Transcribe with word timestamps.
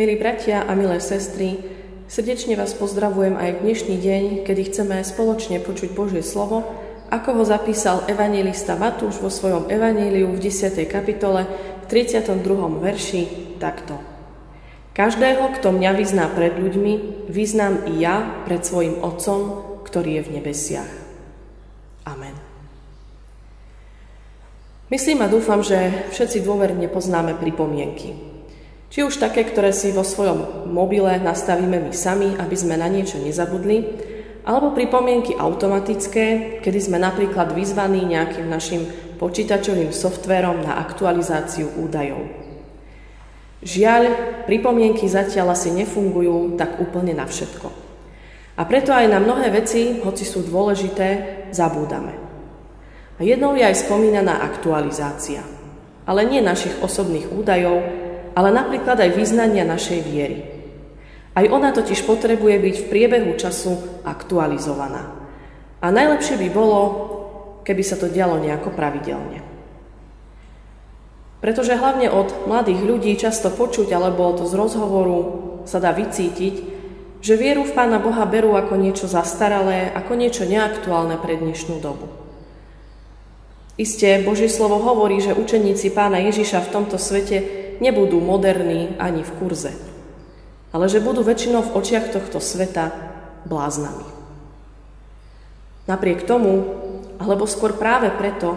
Milí 0.00 0.16
bratia 0.16 0.64
a 0.64 0.72
milé 0.72 0.96
sestry, 0.96 1.60
srdečne 2.08 2.56
vás 2.56 2.72
pozdravujem 2.72 3.36
aj 3.36 3.60
dnešný 3.60 4.00
deň, 4.00 4.22
kedy 4.48 4.72
chceme 4.72 4.96
spoločne 5.04 5.60
počuť 5.60 5.92
Božie 5.92 6.24
slovo, 6.24 6.64
ako 7.12 7.36
ho 7.36 7.44
zapísal 7.44 8.08
evangelista 8.08 8.80
Matúš 8.80 9.20
vo 9.20 9.28
svojom 9.28 9.68
evaníliu 9.68 10.32
v 10.32 10.40
10. 10.40 10.88
kapitole 10.88 11.44
v 11.84 11.92
32. 11.92 12.32
verši 12.80 13.22
takto. 13.60 14.00
Každého, 14.96 15.60
kto 15.60 15.68
mňa 15.68 15.92
vyzná 15.92 16.32
pred 16.32 16.56
ľuďmi, 16.56 17.28
vyznám 17.28 17.92
i 17.92 18.00
ja 18.00 18.24
pred 18.48 18.64
svojim 18.64 19.04
Otcom, 19.04 19.52
ktorý 19.84 20.16
je 20.16 20.22
v 20.24 20.32
nebesiach. 20.40 20.92
Amen. 22.08 22.40
Myslím 24.88 25.20
a 25.20 25.28
dúfam, 25.28 25.60
že 25.60 26.08
všetci 26.08 26.40
dôverne 26.40 26.88
poznáme 26.88 27.36
pripomienky. 27.36 28.29
Či 28.90 29.06
už 29.06 29.22
také, 29.22 29.46
ktoré 29.46 29.70
si 29.70 29.94
vo 29.94 30.02
svojom 30.02 30.66
mobile 30.66 31.14
nastavíme 31.22 31.78
my 31.78 31.94
sami, 31.94 32.34
aby 32.34 32.56
sme 32.58 32.74
na 32.74 32.90
niečo 32.90 33.22
nezabudli, 33.22 33.86
alebo 34.42 34.74
pripomienky 34.74 35.38
automatické, 35.38 36.58
kedy 36.58 36.78
sme 36.82 36.98
napríklad 36.98 37.54
vyzvaní 37.54 38.02
nejakým 38.02 38.50
našim 38.50 38.82
počítačovým 39.14 39.94
softverom 39.94 40.66
na 40.66 40.82
aktualizáciu 40.82 41.70
údajov. 41.78 42.24
Žiaľ, 43.62 44.02
pripomienky 44.50 45.06
zatiaľ 45.06 45.54
asi 45.54 45.70
nefungujú 45.70 46.58
tak 46.58 46.82
úplne 46.82 47.14
na 47.14 47.30
všetko. 47.30 47.68
A 48.58 48.66
preto 48.66 48.90
aj 48.90 49.06
na 49.06 49.22
mnohé 49.22 49.54
veci, 49.54 50.00
hoci 50.02 50.24
sú 50.26 50.42
dôležité, 50.42 51.08
zabúdame. 51.54 52.16
A 53.16 53.20
jednou 53.22 53.52
je 53.52 53.62
aj 53.62 53.86
spomínaná 53.86 54.40
aktualizácia. 54.40 55.44
Ale 56.08 56.24
nie 56.24 56.40
našich 56.40 56.74
osobných 56.80 57.28
údajov, 57.28 57.99
ale 58.34 58.50
napríklad 58.54 58.98
aj 59.00 59.10
vyznania 59.16 59.66
našej 59.66 60.00
viery. 60.06 60.38
Aj 61.34 61.46
ona 61.46 61.70
totiž 61.70 62.04
potrebuje 62.04 62.56
byť 62.58 62.74
v 62.82 62.88
priebehu 62.90 63.32
času 63.38 64.02
aktualizovaná. 64.02 65.14
A 65.80 65.86
najlepšie 65.88 66.36
by 66.36 66.48
bolo, 66.50 66.80
keby 67.62 67.82
sa 67.86 67.96
to 67.96 68.10
dialo 68.10 68.36
nejako 68.42 68.74
pravidelne. 68.74 69.40
Pretože 71.40 71.78
hlavne 71.78 72.12
od 72.12 72.44
mladých 72.44 72.84
ľudí 72.84 73.12
často 73.16 73.48
počuť 73.48 73.88
alebo 73.96 74.36
to 74.36 74.44
z 74.44 74.54
rozhovoru 74.60 75.18
sa 75.64 75.80
dá 75.80 75.96
vycítiť, 75.96 76.54
že 77.20 77.36
vieru 77.36 77.64
v 77.64 77.72
Pána 77.72 78.00
Boha 78.00 78.24
berú 78.28 78.56
ako 78.56 78.76
niečo 78.76 79.08
zastaralé, 79.08 79.88
ako 79.92 80.12
niečo 80.16 80.44
neaktuálne 80.44 81.16
pre 81.20 81.36
dnešnú 81.36 81.80
dobu. 81.80 82.08
Isté, 83.80 84.20
Božie 84.20 84.52
slovo 84.52 84.76
hovorí, 84.84 85.24
že 85.24 85.32
učeníci 85.32 85.96
Pána 85.96 86.20
Ježiša 86.20 86.68
v 86.68 86.72
tomto 86.72 87.00
svete 87.00 87.59
nebudú 87.80 88.20
moderní 88.20 88.94
ani 89.00 89.24
v 89.24 89.32
kurze, 89.40 89.72
ale 90.70 90.86
že 90.86 91.02
budú 91.02 91.24
väčšinou 91.24 91.64
v 91.66 91.74
očiach 91.74 92.12
tohto 92.12 92.38
sveta 92.38 92.92
bláznami. 93.48 94.06
Napriek 95.88 96.28
tomu, 96.28 96.62
alebo 97.18 97.48
skôr 97.48 97.74
práve 97.74 98.12
preto, 98.14 98.54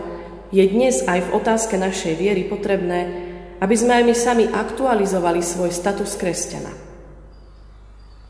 je 0.53 0.61
dnes 0.69 1.01
aj 1.09 1.25
v 1.25 1.33
otázke 1.33 1.79
našej 1.79 2.13
viery 2.13 2.45
potrebné, 2.45 3.09
aby 3.57 3.73
sme 3.73 3.97
aj 3.97 4.03
my 4.05 4.13
sami 4.13 4.45
aktualizovali 4.45 5.41
svoj 5.41 5.73
status 5.73 6.13
kresťana. 6.19 6.69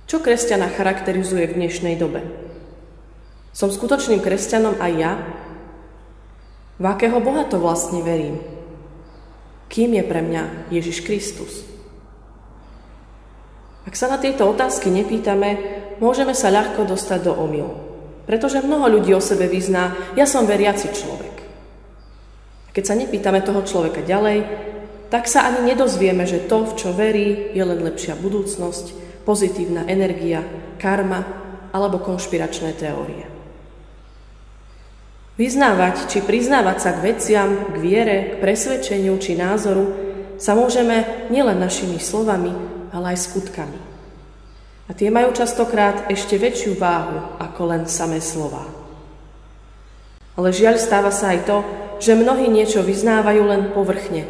Čo 0.08 0.22
kresťana 0.22 0.72
charakterizuje 0.72 1.50
v 1.50 1.58
dnešnej 1.58 1.98
dobe? 1.98 2.22
Som 3.52 3.74
skutočným 3.74 4.22
kresťanom 4.22 4.78
aj 4.78 4.92
ja? 4.94 5.14
V 6.78 6.86
akého 6.86 7.18
Boha 7.18 7.50
to 7.50 7.58
vlastne 7.58 8.06
verím? 8.06 8.53
Kým 9.74 9.98
je 9.98 10.06
pre 10.06 10.22
mňa 10.22 10.70
Ježiš 10.70 11.02
Kristus? 11.02 11.66
Ak 13.90 13.98
sa 13.98 14.06
na 14.06 14.22
tieto 14.22 14.46
otázky 14.46 14.94
nepýtame, 14.94 15.58
môžeme 15.98 16.38
sa 16.38 16.54
ľahko 16.54 16.86
dostať 16.86 17.26
do 17.26 17.34
omylu. 17.34 17.74
Pretože 18.30 18.62
mnoho 18.62 18.86
ľudí 18.86 19.18
o 19.18 19.20
sebe 19.20 19.50
vyzná, 19.50 20.14
ja 20.14 20.30
som 20.30 20.46
veriaci 20.46 20.94
človek. 20.94 21.36
A 22.68 22.70
keď 22.70 22.84
sa 22.86 22.94
nepýtame 22.94 23.42
toho 23.42 23.66
človeka 23.66 24.06
ďalej, 24.06 24.46
tak 25.10 25.26
sa 25.26 25.50
ani 25.50 25.74
nedozvieme, 25.74 26.22
že 26.30 26.46
to, 26.46 26.70
v 26.70 26.78
čo 26.78 26.94
verí, 26.94 27.50
je 27.58 27.64
len 27.66 27.82
lepšia 27.82 28.14
budúcnosť, 28.14 28.94
pozitívna 29.26 29.90
energia, 29.90 30.46
karma 30.78 31.26
alebo 31.74 31.98
konšpiračné 31.98 32.78
teórie. 32.78 33.33
Vyznávať 35.34 36.14
či 36.14 36.22
priznávať 36.22 36.78
sa 36.78 36.92
k 36.94 37.10
veciam, 37.10 37.50
k 37.74 37.76
viere, 37.82 38.18
k 38.38 38.46
presvedčeniu 38.46 39.18
či 39.18 39.34
názoru 39.34 39.90
sa 40.38 40.54
môžeme 40.54 41.26
nielen 41.34 41.58
našimi 41.58 41.98
slovami, 41.98 42.54
ale 42.94 43.18
aj 43.18 43.34
skutkami. 43.34 43.80
A 44.86 44.92
tie 44.94 45.10
majú 45.10 45.34
častokrát 45.34 46.06
ešte 46.14 46.38
väčšiu 46.38 46.78
váhu 46.78 47.42
ako 47.42 47.62
len 47.66 47.84
samé 47.90 48.22
slova. 48.22 48.62
Ale 50.38 50.54
žiaľ 50.54 50.78
stáva 50.78 51.10
sa 51.10 51.34
aj 51.34 51.50
to, 51.50 51.58
že 51.98 52.14
mnohí 52.14 52.46
niečo 52.46 52.86
vyznávajú 52.86 53.42
len 53.50 53.74
povrchne, 53.74 54.30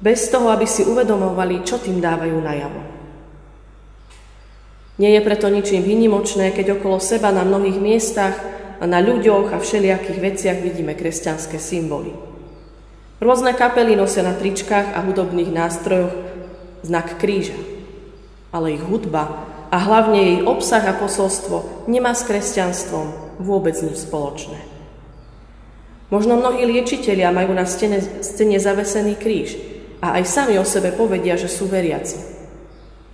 bez 0.00 0.32
toho, 0.32 0.48
aby 0.48 0.64
si 0.64 0.88
uvedomovali, 0.88 1.68
čo 1.68 1.76
tým 1.76 2.00
dávajú 2.00 2.38
najavo. 2.40 2.80
Nie 4.96 5.18
je 5.18 5.26
preto 5.26 5.52
ničím 5.52 5.84
vynimočné, 5.84 6.54
keď 6.56 6.80
okolo 6.80 6.96
seba 6.96 7.28
na 7.28 7.44
mnohých 7.44 7.76
miestach 7.76 8.36
a 8.78 8.84
na 8.86 8.98
ľuďoch 8.98 9.54
a 9.54 9.62
všelijakých 9.62 10.18
veciach 10.18 10.58
vidíme 10.62 10.94
kresťanské 10.98 11.58
symboly. 11.58 12.14
Rôzne 13.22 13.54
kapely 13.56 13.94
nosia 13.94 14.26
na 14.26 14.34
tričkách 14.34 14.92
a 14.92 15.02
hudobných 15.06 15.54
nástrojoch 15.54 16.14
znak 16.84 17.16
kríža. 17.16 17.56
Ale 18.52 18.76
ich 18.76 18.84
hudba 18.84 19.48
a 19.72 19.76
hlavne 19.80 20.18
jej 20.20 20.38
obsah 20.44 20.84
a 20.84 20.94
posolstvo 20.94 21.88
nemá 21.90 22.14
s 22.14 22.22
kresťanstvom 22.28 23.38
vôbec 23.42 23.74
nič 23.80 24.06
spoločné. 24.06 24.60
Možno 26.12 26.38
mnohí 26.38 26.62
liečitelia 26.62 27.34
majú 27.34 27.56
na 27.56 27.66
stene, 27.66 27.98
stene 28.22 28.60
zavesený 28.60 29.18
kríž 29.18 29.58
a 29.98 30.20
aj 30.20 30.24
sami 30.28 30.54
o 30.60 30.66
sebe 30.68 30.94
povedia, 30.94 31.34
že 31.34 31.50
sú 31.50 31.66
veriaci. 31.66 32.20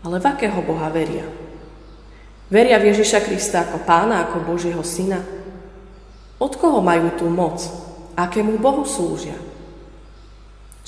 Ale 0.04 0.20
v 0.20 0.26
akého 0.26 0.60
Boha 0.60 0.90
veria? 0.92 1.24
Veria 2.50 2.82
v 2.82 2.90
Ježiša 2.90 3.22
Krista 3.22 3.62
ako 3.62 3.86
pána, 3.86 4.26
ako 4.26 4.42
Božieho 4.42 4.82
syna? 4.82 5.22
Od 6.40 6.52
koho 6.56 6.80
majú 6.80 7.12
tú 7.20 7.28
moc? 7.28 7.60
Akému 8.16 8.56
Bohu 8.56 8.88
slúžia? 8.88 9.36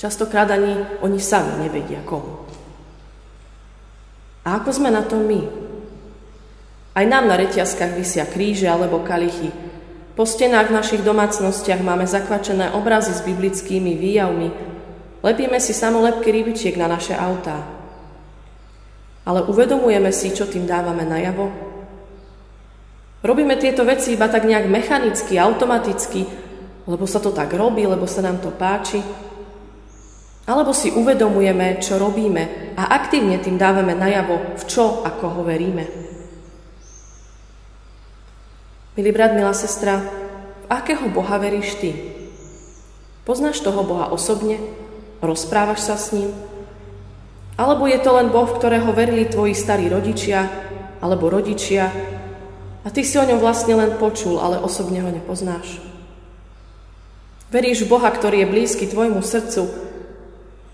Častokrát 0.01 0.49
ani 0.49 0.81
oni 1.05 1.21
sami 1.21 1.61
nevedia 1.61 2.01
komu. 2.01 2.43
A 4.43 4.59
ako 4.59 4.69
sme 4.75 4.89
na 4.89 5.05
to 5.05 5.21
my? 5.21 5.45
Aj 6.97 7.05
nám 7.05 7.29
na 7.29 7.37
reťazkách 7.37 7.93
vysia 7.95 8.25
kríže 8.27 8.67
alebo 8.67 9.05
kalichy. 9.05 9.53
Po 10.13 10.25
stenách 10.29 10.69
v 10.69 10.77
našich 10.77 11.01
domácnostiach 11.01 11.81
máme 11.81 12.05
zakvačené 12.05 12.73
obrazy 12.77 13.13
s 13.17 13.25
biblickými 13.25 13.97
výjavmi. 13.97 14.49
Lepíme 15.23 15.57
si 15.57 15.73
samolepky 15.73 16.29
rybičiek 16.29 16.75
na 16.77 16.85
naše 16.85 17.17
autá. 17.17 17.65
Ale 19.23 19.47
uvedomujeme 19.47 20.11
si, 20.11 20.35
čo 20.35 20.45
tým 20.45 20.67
dávame 20.67 21.07
najavo? 21.07 21.72
Robíme 23.23 23.55
tieto 23.55 23.87
veci 23.87 24.19
iba 24.19 24.27
tak 24.27 24.43
nejak 24.43 24.67
mechanicky, 24.67 25.39
automaticky, 25.39 26.27
lebo 26.83 27.07
sa 27.07 27.23
to 27.23 27.31
tak 27.31 27.55
robí, 27.55 27.87
lebo 27.87 28.03
sa 28.03 28.19
nám 28.19 28.43
to 28.43 28.51
páči. 28.51 28.99
Alebo 30.43 30.75
si 30.75 30.91
uvedomujeme, 30.91 31.79
čo 31.79 31.95
robíme 31.95 32.75
a 32.75 32.91
aktívne 32.91 33.39
tým 33.39 33.55
dávame 33.55 33.95
najavo, 33.95 34.59
v 34.59 34.63
čo 34.67 35.07
a 35.07 35.09
koho 35.15 35.39
veríme. 35.47 35.87
Milý 38.99 39.15
brat, 39.15 39.31
milá 39.39 39.55
sestra, 39.55 40.03
v 40.03 40.65
akého 40.67 41.07
Boha 41.07 41.39
veríš 41.39 41.79
ty? 41.79 41.95
Poznáš 43.23 43.63
toho 43.63 43.87
Boha 43.87 44.11
osobne? 44.11 44.59
Rozprávaš 45.23 45.79
sa 45.87 45.95
s 45.95 46.11
ním? 46.11 46.35
Alebo 47.55 47.87
je 47.87 48.03
to 48.03 48.19
len 48.19 48.27
Boh, 48.27 48.51
v 48.51 48.59
ktorého 48.59 48.91
verili 48.91 49.31
tvoji 49.31 49.55
starí 49.55 49.87
rodičia 49.87 50.43
alebo 50.99 51.31
rodičia 51.31 51.87
a 52.83 52.87
ty 52.91 53.01
si 53.07 53.15
o 53.15 53.23
ňom 53.23 53.39
vlastne 53.39 53.79
len 53.79 53.95
počul, 53.95 54.43
ale 54.43 54.59
osobne 54.59 54.99
ho 54.99 55.07
nepoznáš. 55.07 55.79
Veríš 57.47 57.87
v 57.87 57.95
Boha, 57.95 58.11
ktorý 58.11 58.43
je 58.43 58.51
blízky 58.51 58.85
tvojmu 58.89 59.23
srdcu, 59.23 59.71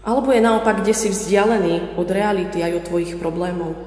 alebo 0.02 0.34
je 0.34 0.42
naopak 0.42 0.82
kde 0.82 0.96
si 0.98 1.14
vzdialený 1.14 2.00
od 2.00 2.08
reality 2.10 2.66
aj 2.66 2.82
od 2.82 2.84
tvojich 2.88 3.14
problémov. 3.20 3.78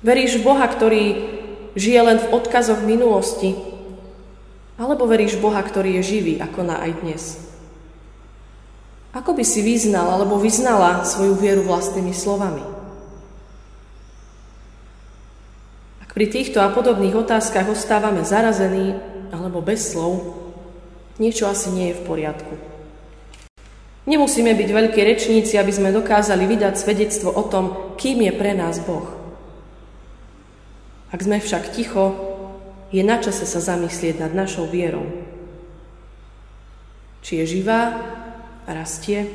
Veríš 0.00 0.40
v 0.40 0.46
Boha, 0.48 0.64
ktorý 0.64 1.04
žije 1.76 2.00
len 2.00 2.18
v 2.22 2.30
odkazoch 2.30 2.80
minulosti, 2.86 3.52
alebo 4.80 5.04
veríš 5.04 5.36
v 5.36 5.44
Boha, 5.44 5.60
ktorý 5.60 6.00
je 6.00 6.16
živý, 6.16 6.34
ako 6.40 6.64
na 6.64 6.80
aj 6.80 6.90
dnes. 7.04 7.22
Ako 9.12 9.36
by 9.36 9.44
si 9.44 9.60
vyznal 9.60 10.08
alebo 10.08 10.40
vyznala 10.40 11.04
svoju 11.04 11.36
vieru 11.36 11.62
vlastnými 11.68 12.16
slovami? 12.16 12.81
Pri 16.12 16.26
týchto 16.28 16.60
a 16.60 16.68
podobných 16.68 17.16
otázkach 17.16 17.72
ostávame 17.72 18.20
zarazení 18.20 19.00
alebo 19.32 19.64
bez 19.64 19.96
slov, 19.96 20.36
niečo 21.16 21.48
asi 21.48 21.72
nie 21.72 21.92
je 21.92 21.98
v 21.98 22.04
poriadku. 22.04 22.54
Nemusíme 24.04 24.52
byť 24.52 24.68
veľkí 24.68 25.00
rečníci, 25.00 25.56
aby 25.56 25.72
sme 25.72 25.94
dokázali 25.94 26.44
vydať 26.44 26.74
svedectvo 26.74 27.32
o 27.32 27.42
tom, 27.48 27.96
kým 27.96 28.26
je 28.28 28.32
pre 28.34 28.52
nás 28.52 28.82
Boh. 28.82 29.08
Ak 31.14 31.22
sme 31.22 31.38
však 31.38 31.72
ticho, 31.72 32.12
je 32.92 33.00
na 33.00 33.16
čase 33.22 33.48
sa 33.48 33.62
zamyslieť 33.62 34.20
nad 34.20 34.32
našou 34.36 34.68
vierou. 34.68 35.06
Či 37.22 37.40
je 37.40 37.60
živá, 37.60 37.94
rastie, 38.66 39.28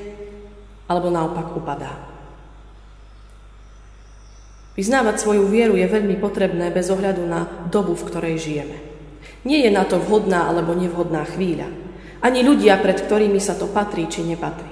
alebo 0.86 1.10
naopak 1.10 1.56
upadá. 1.56 2.17
Vyznávať 4.78 5.26
svoju 5.26 5.50
vieru 5.50 5.74
je 5.74 5.90
veľmi 5.90 6.22
potrebné 6.22 6.70
bez 6.70 6.94
ohľadu 6.94 7.26
na 7.26 7.50
dobu, 7.74 7.98
v 7.98 8.06
ktorej 8.14 8.38
žijeme. 8.38 8.78
Nie 9.42 9.66
je 9.66 9.72
na 9.74 9.90
to 9.90 9.98
vhodná 9.98 10.46
alebo 10.46 10.78
nevhodná 10.78 11.26
chvíľa. 11.26 11.66
Ani 12.22 12.46
ľudia, 12.46 12.78
pred 12.78 13.02
ktorými 13.02 13.42
sa 13.42 13.58
to 13.58 13.66
patrí 13.66 14.06
či 14.06 14.22
nepatrí. 14.22 14.70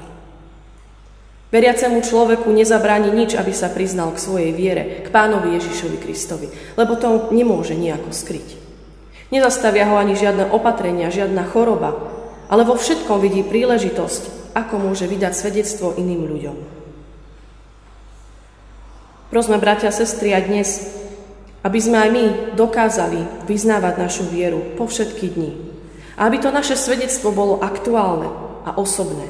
Veriacemu 1.50 2.06
človeku 2.06 2.54
nezabráni 2.54 3.10
nič, 3.16 3.34
aby 3.34 3.50
sa 3.50 3.74
priznal 3.74 4.13
k 4.13 4.22
svojej 4.22 4.52
viere, 4.54 5.02
k 5.02 5.10
pánovi 5.10 5.57
Ježišovi 5.57 5.98
Kristovi, 5.98 6.54
lebo 6.78 7.00
to 7.00 7.34
nemôže 7.34 7.74
nejako 7.74 8.13
skryť. 8.13 8.62
Nezastavia 9.34 9.90
ho 9.90 9.98
ani 9.98 10.13
žiadne 10.13 10.54
opatrenia, 10.54 11.10
žiadna 11.10 11.50
choroba, 11.50 11.98
ale 12.46 12.62
vo 12.62 12.78
všetkom 12.78 13.18
vidí 13.25 13.42
príležitosť, 13.42 14.54
ako 14.54 14.86
môže 14.86 15.10
vydať 15.10 15.34
svedectvo 15.34 15.98
iným 15.98 16.30
ľuďom. 16.30 16.85
Prosme, 19.33 19.57
bratia 19.57 19.89
a 19.89 19.95
sestry, 19.95 20.31
a 20.31 20.39
dnes 20.39 20.95
aby 21.66 21.80
sme 21.81 21.98
aj 21.98 22.10
my 22.13 22.25
dokázali 22.54 23.50
vyznávať 23.50 23.98
našu 23.98 24.30
vieru 24.30 24.62
po 24.77 24.86
všetky 24.86 25.33
dni. 25.33 25.51
A 26.13 26.30
aby 26.30 26.38
to 26.38 26.54
naše 26.54 26.77
svedectvo 26.77 27.33
bolo 27.33 27.57
aktuálne 27.57 28.30
a 28.69 28.77
osobné. 28.77 29.25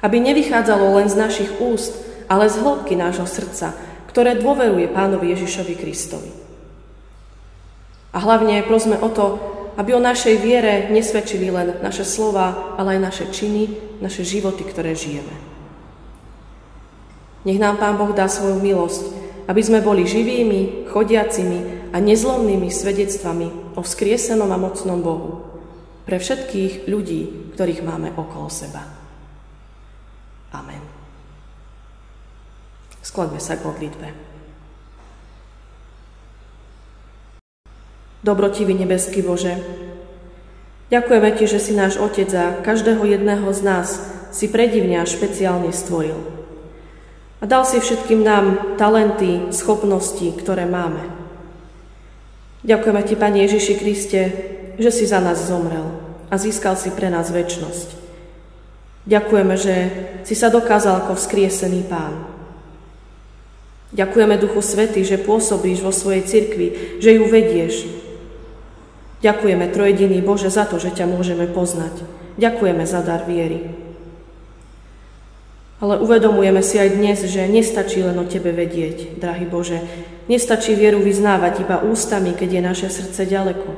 Aby 0.00 0.24
nevychádzalo 0.24 0.96
len 0.96 1.12
z 1.12 1.20
našich 1.20 1.52
úst, 1.60 1.92
ale 2.24 2.48
z 2.48 2.64
hĺbky 2.64 2.96
nášho 2.96 3.28
srdca, 3.28 3.76
ktoré 4.08 4.40
dôveruje 4.40 4.88
Pánovi 4.88 5.36
Ježišovi 5.36 5.74
Kristovi. 5.76 6.32
A 8.16 8.18
hlavne 8.18 8.64
prosme 8.64 8.96
o 8.96 9.12
to, 9.12 9.26
aby 9.76 9.92
o 9.94 10.02
našej 10.02 10.40
viere 10.40 10.88
nesvedčili 10.88 11.52
len 11.52 11.78
naše 11.84 12.02
slova, 12.02 12.74
ale 12.80 12.96
aj 12.96 13.00
naše 13.12 13.24
činy, 13.28 13.62
naše 14.00 14.24
životy, 14.24 14.64
ktoré 14.64 14.96
žijeme. 14.96 15.49
Nech 17.44 17.56
nám 17.56 17.80
Pán 17.80 17.96
Boh 17.96 18.12
dá 18.12 18.28
svoju 18.28 18.60
milosť, 18.60 19.04
aby 19.48 19.60
sme 19.64 19.80
boli 19.80 20.04
živými, 20.04 20.86
chodiacimi 20.92 21.90
a 21.90 21.98
nezlomnými 21.98 22.68
svedectvami 22.68 23.74
o 23.74 23.80
vzkriesenom 23.80 24.46
a 24.52 24.60
mocnom 24.60 25.00
Bohu 25.00 25.50
pre 26.04 26.20
všetkých 26.20 26.90
ľudí, 26.90 27.54
ktorých 27.54 27.86
máme 27.86 28.12
okolo 28.14 28.50
seba. 28.50 28.82
Amen. 30.50 30.82
Skloňme 33.00 33.38
sa 33.38 33.56
k 33.56 33.64
modlitbe. 33.64 34.08
Dobrotivý 38.20 38.76
nebeský 38.76 39.24
Bože, 39.24 39.56
ďakujeme 40.92 41.30
Ti, 41.40 41.44
že 41.48 41.56
si 41.56 41.72
náš 41.72 41.96
Otec 41.96 42.28
a 42.36 42.60
každého 42.60 43.00
jedného 43.08 43.48
z 43.54 43.60
nás 43.64 43.88
si 44.28 44.46
predivne 44.46 45.00
a 45.00 45.08
špeciálne 45.08 45.72
stvoril. 45.72 46.39
A 47.40 47.48
dal 47.48 47.64
si 47.64 47.80
všetkým 47.80 48.20
nám 48.20 48.76
talenty, 48.76 49.48
schopnosti, 49.48 50.28
ktoré 50.36 50.68
máme. 50.68 51.00
Ďakujeme 52.60 53.00
Ti, 53.00 53.14
Pane 53.16 53.38
Ježiši 53.48 53.74
Kriste, 53.80 54.22
že 54.76 54.90
si 54.92 55.08
za 55.08 55.24
nás 55.24 55.48
zomrel 55.48 55.88
a 56.28 56.36
získal 56.36 56.76
si 56.76 56.92
pre 56.92 57.08
nás 57.08 57.32
väčnosť. 57.32 57.96
Ďakujeme, 59.08 59.54
že 59.56 59.74
si 60.28 60.36
sa 60.36 60.52
dokázal 60.52 61.00
ako 61.04 61.16
vzkriesený 61.16 61.88
Pán. 61.88 62.28
Ďakujeme 63.96 64.36
Duchu 64.36 64.60
Svety, 64.60 65.00
že 65.02 65.18
pôsobíš 65.18 65.80
vo 65.80 65.90
svojej 65.90 66.22
cirkvi, 66.28 67.00
že 67.00 67.16
ju 67.16 67.24
vedieš. 67.26 67.88
Ďakujeme 69.24 69.72
Trojediný 69.72 70.20
Bože 70.20 70.52
za 70.52 70.68
to, 70.68 70.76
že 70.76 70.92
ťa 70.92 71.08
môžeme 71.08 71.48
poznať. 71.48 72.04
Ďakujeme 72.36 72.84
za 72.84 73.00
dar 73.00 73.24
viery. 73.24 73.79
Ale 75.80 75.96
uvedomujeme 75.96 76.60
si 76.60 76.76
aj 76.76 76.92
dnes, 76.92 77.24
že 77.24 77.48
nestačí 77.48 78.04
len 78.04 78.20
o 78.20 78.28
Tebe 78.28 78.52
vedieť, 78.52 79.16
drahý 79.16 79.48
Bože. 79.48 79.80
Nestačí 80.28 80.76
vieru 80.76 81.00
vyznávať 81.00 81.64
iba 81.64 81.80
ústami, 81.80 82.36
keď 82.36 82.48
je 82.52 82.60
naše 82.60 82.88
srdce 82.92 83.24
ďaleko. 83.24 83.70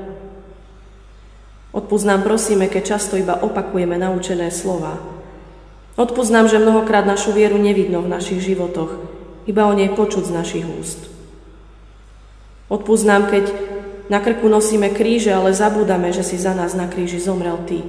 Odpúsť 1.72 2.20
prosíme, 2.20 2.66
keď 2.66 2.98
často 2.98 3.14
iba 3.14 3.38
opakujeme 3.38 3.96
naučené 3.96 4.50
slova. 4.50 4.98
Odpúsť 5.94 6.50
že 6.50 6.58
mnohokrát 6.58 7.06
našu 7.06 7.30
vieru 7.32 7.56
nevidno 7.56 8.02
v 8.02 8.12
našich 8.12 8.42
životoch, 8.42 8.98
iba 9.46 9.70
o 9.70 9.72
nej 9.72 9.88
počuť 9.94 10.26
z 10.26 10.32
našich 10.34 10.66
úst. 10.66 11.06
Odpúsť 12.66 13.04
keď 13.30 13.44
na 14.10 14.18
krku 14.18 14.50
nosíme 14.50 14.90
kríže, 14.90 15.30
ale 15.30 15.54
zabúdame, 15.54 16.10
že 16.10 16.26
si 16.26 16.34
za 16.34 16.52
nás 16.52 16.74
na 16.74 16.90
kríži 16.90 17.22
zomrel 17.22 17.62
Ty, 17.64 17.80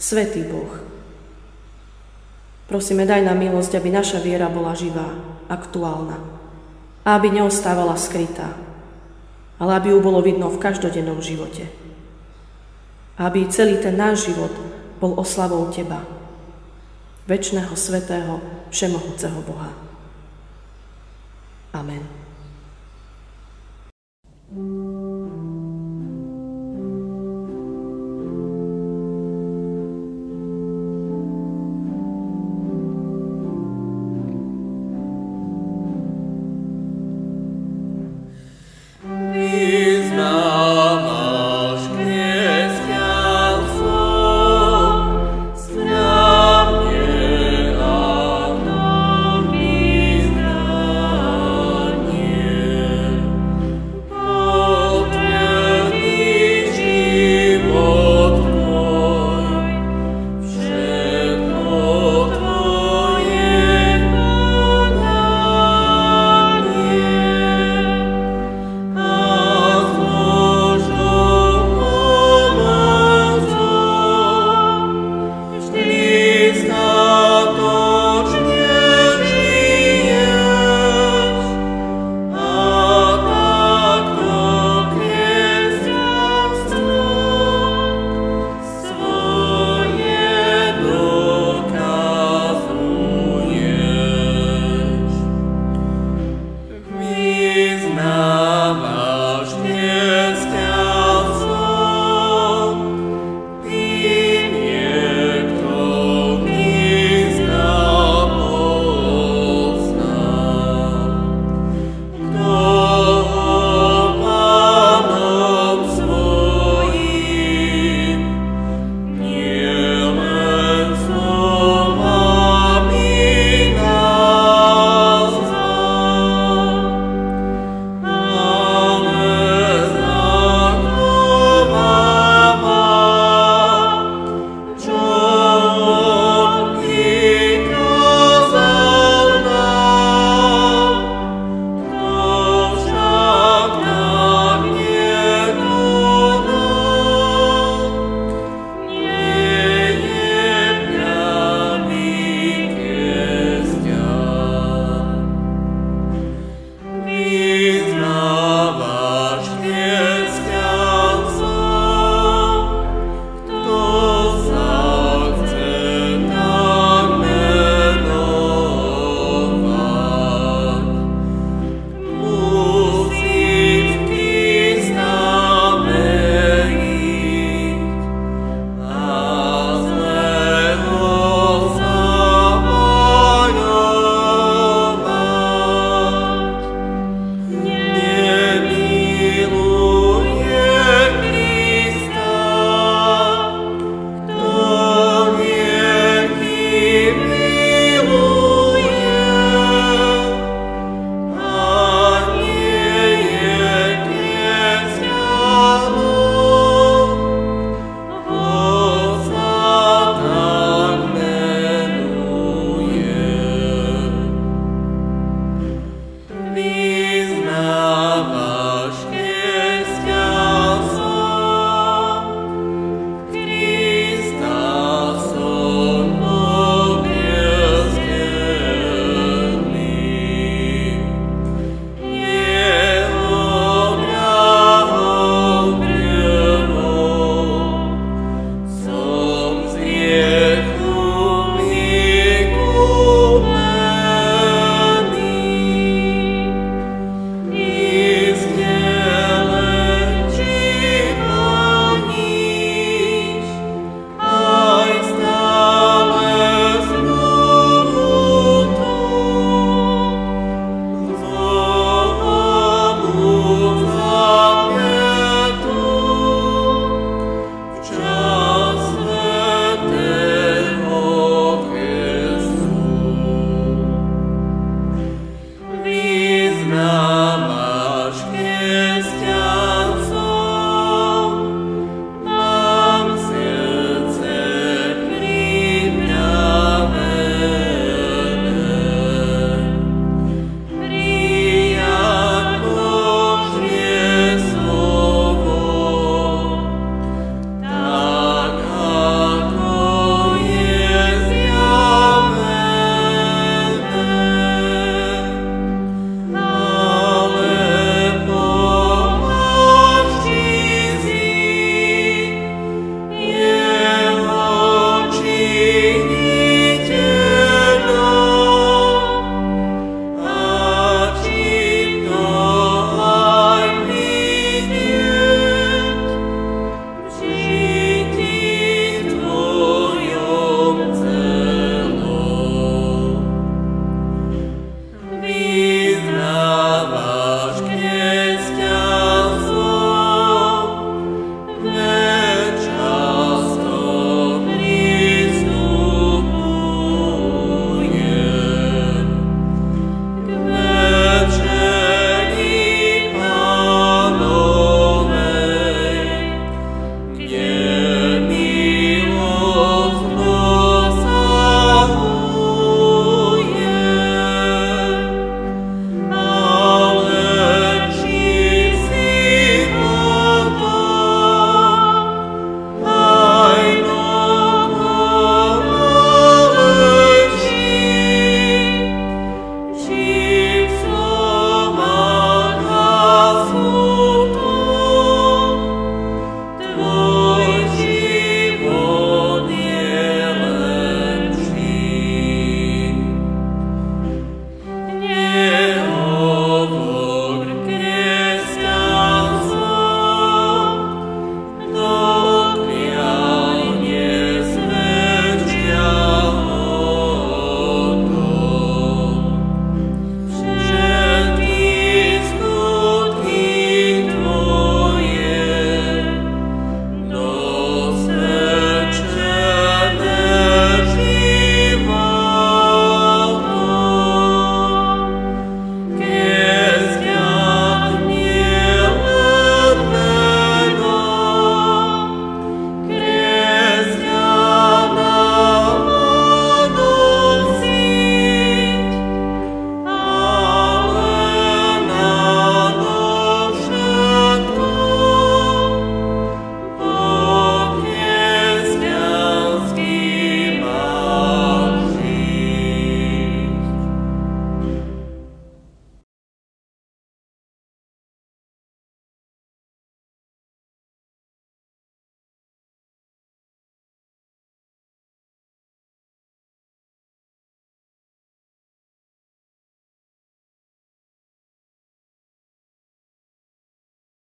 Svetý 0.00 0.42
Boh. 0.42 0.95
Prosíme, 2.66 3.06
daj 3.06 3.22
nám 3.22 3.38
milosť, 3.38 3.78
aby 3.78 3.94
naša 3.94 4.18
viera 4.18 4.50
bola 4.50 4.74
živá, 4.74 5.06
aktuálna 5.46 6.18
a 7.06 7.08
aby 7.14 7.30
neostávala 7.30 7.94
skrytá, 7.94 8.58
ale 9.62 9.78
aby 9.78 9.94
ju 9.94 9.98
bolo 10.02 10.18
vidno 10.18 10.50
v 10.50 10.58
každodennom 10.58 11.22
živote. 11.22 11.70
Aby 13.14 13.46
celý 13.46 13.78
ten 13.78 13.94
náš 13.94 14.26
život 14.26 14.50
bol 14.98 15.14
oslavou 15.14 15.70
Teba, 15.70 16.02
väčšného, 17.30 17.70
svetého, 17.78 18.42
všemohúceho 18.74 19.38
Boha. 19.46 19.70
Amen. 21.70 22.02
thank 24.46 24.62
you 24.62 25.15